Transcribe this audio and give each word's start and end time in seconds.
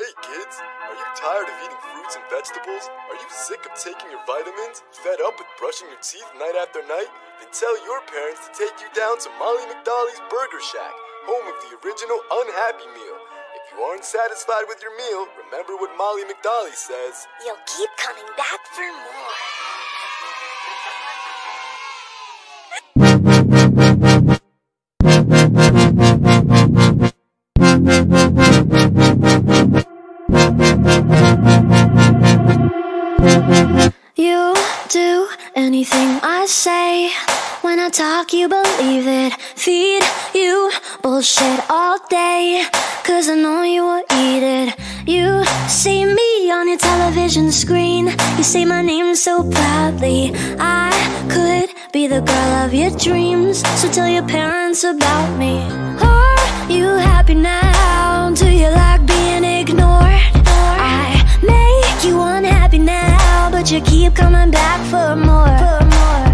Hey 0.00 0.16
kids, 0.24 0.56
are 0.56 0.96
you 0.96 1.04
tired 1.12 1.44
of 1.44 1.52
eating 1.60 1.76
fruits 1.92 2.16
and 2.16 2.24
vegetables? 2.32 2.88
Are 2.88 3.20
you 3.20 3.28
sick 3.28 3.60
of 3.68 3.76
taking 3.76 4.08
your 4.08 4.24
vitamins? 4.24 4.80
Fed 4.96 5.20
up 5.20 5.36
with 5.36 5.44
brushing 5.60 5.92
your 5.92 6.00
teeth 6.00 6.24
night 6.40 6.56
after 6.56 6.80
night? 6.88 7.12
Then 7.36 7.52
tell 7.52 7.76
your 7.84 8.00
parents 8.08 8.48
to 8.48 8.50
take 8.56 8.72
you 8.80 8.88
down 8.96 9.20
to 9.20 9.28
Molly 9.36 9.60
McDolly's 9.68 10.24
Burger 10.32 10.64
Shack, 10.64 10.96
home 11.28 11.44
of 11.44 11.60
the 11.68 11.76
original 11.84 12.16
Unhappy 12.16 12.88
Meal. 12.96 13.20
If 13.60 13.76
you 13.76 13.84
aren't 13.84 14.08
satisfied 14.08 14.64
with 14.72 14.80
your 14.80 14.96
meal, 14.96 15.28
remember 15.36 15.76
what 15.76 15.92
Molly 16.00 16.24
McDolly 16.24 16.72
says. 16.72 17.28
You'll 17.44 17.60
keep 17.68 17.92
coming 18.00 18.24
back 18.40 18.64
for 18.72 18.88
more. 26.16 26.24
do 34.90 35.28
anything 35.54 36.18
I 36.20 36.46
say. 36.46 37.10
When 37.62 37.78
I 37.78 37.90
talk, 37.90 38.32
you 38.32 38.48
believe 38.48 39.06
it. 39.06 39.32
Feed 39.40 40.02
you 40.34 40.72
bullshit 41.00 41.60
all 41.70 41.98
day. 42.08 42.64
Cause 43.04 43.28
I 43.28 43.36
know 43.36 43.62
you 43.62 43.84
will 43.84 44.04
eat 44.12 44.42
it. 44.42 44.74
You 45.06 45.44
see 45.68 46.04
me 46.04 46.50
on 46.50 46.68
your 46.68 46.78
television 46.78 47.52
screen. 47.52 48.08
You 48.36 48.42
say 48.42 48.64
my 48.64 48.82
name 48.82 49.14
so 49.14 49.48
proudly. 49.48 50.32
I 50.58 50.90
could 51.30 51.70
be 51.92 52.08
the 52.08 52.20
girl 52.20 52.52
of 52.64 52.74
your 52.74 52.90
dreams. 52.90 53.62
So 53.80 53.90
tell 53.92 54.08
your 54.08 54.26
parents 54.26 54.82
about 54.82 55.38
me. 55.38 55.62
Are 56.02 56.70
you 56.70 56.86
happy 56.98 57.34
now? 57.34 57.69
You 63.70 63.80
keep 63.82 64.14
coming 64.14 64.50
back 64.50 64.80
for 64.90 65.14
more. 65.14 65.46
For 65.62 65.84
more. 65.94 66.26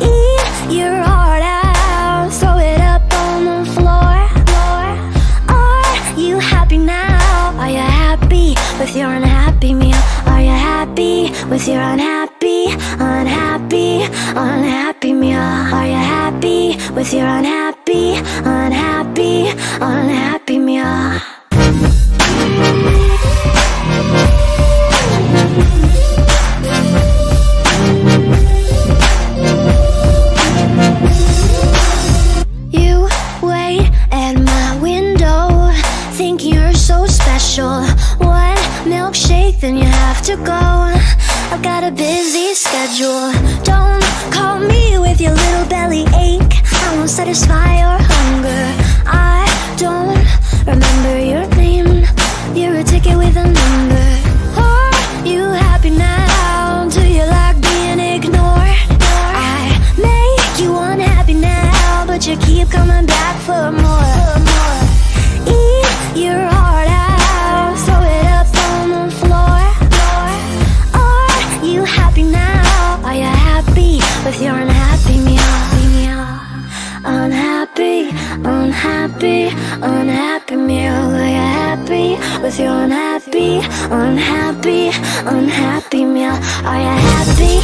Eat 0.00 0.72
your 0.72 0.96
heart 1.02 1.42
out, 1.42 2.32
throw 2.32 2.56
it 2.56 2.80
up 2.80 3.02
on 3.12 3.44
the 3.44 3.70
floor. 3.74 4.16
floor. 4.48 4.84
Are 5.54 6.18
you 6.18 6.38
happy 6.38 6.78
now? 6.78 7.52
Are 7.58 7.68
you 7.68 7.84
happy 8.04 8.54
with 8.78 8.96
your 8.96 9.10
unhappy 9.10 9.74
meal? 9.74 10.00
Are 10.26 10.40
you 10.40 10.56
happy 10.70 11.30
with 11.50 11.68
your 11.68 11.82
unhappy, 11.82 12.68
unhappy, 12.98 14.04
unhappy 14.34 15.12
meal? 15.12 15.38
Are 15.38 15.86
you 15.86 16.02
happy 16.16 16.78
with 16.94 17.12
your 17.12 17.26
unhappy, 17.26 18.14
unhappy, 18.44 19.48
unhappy 19.48 19.89
milkshake, 39.10 39.58
then 39.60 39.76
you 39.76 39.84
have 39.84 40.22
to 40.22 40.36
go. 40.36 40.52
I've 41.52 41.62
got 41.62 41.82
a 41.82 41.90
busy 41.90 42.54
schedule. 42.54 43.32
Don't 43.64 44.02
call 44.32 44.60
me 44.60 44.98
with 44.98 45.20
your 45.20 45.32
little 45.32 45.66
belly 45.66 46.04
ache. 46.14 46.54
I 46.72 46.94
won't 46.96 47.10
satisfy 47.10 47.80
your 47.80 47.99
unhappy, 79.20 79.48
unhappy 79.82 80.56
meal. 80.56 80.92
Are 80.92 81.28
you 81.28 81.36
happy 81.36 82.42
with 82.42 82.58
your 82.58 82.72
unhappy, 82.72 83.58
unhappy, 83.90 84.88
unhappy 85.26 86.04
meal? 86.04 86.36
Are 86.64 86.80
you 86.80 86.96
happy, 87.10 87.59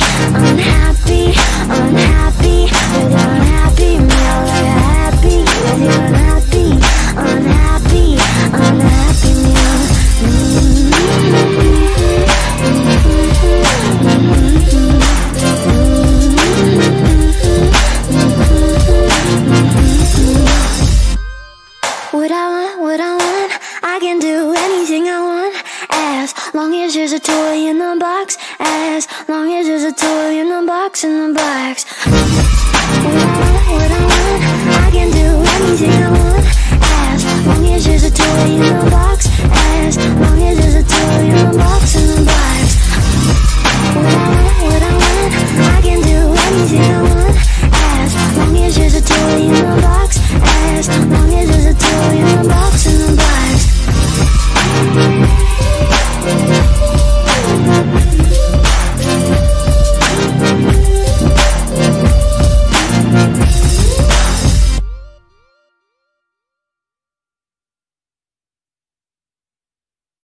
what 22.96 23.04
I 23.04 23.12
want, 23.12 23.52
I 23.82 23.98
can 24.00 24.18
do 24.18 24.54
anything 24.54 25.08
I 25.08 25.20
want. 25.20 25.54
As 25.90 26.32
long 26.54 26.74
as 26.74 26.94
there's 26.94 27.12
a 27.12 27.20
toy 27.20 27.68
in 27.68 27.78
the 27.78 27.96
box, 28.00 28.38
as 28.58 29.06
long 29.28 29.52
as 29.52 29.66
there's 29.66 29.84
a 29.84 29.92
toy 29.92 30.40
in 30.40 30.48
the 30.48 30.66
box, 30.66 31.04
in 31.04 31.34
the 31.34 31.34
box. 31.34 32.55